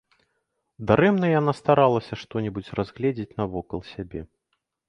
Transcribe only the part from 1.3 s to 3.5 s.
яна старалася што-небудзь разгледзець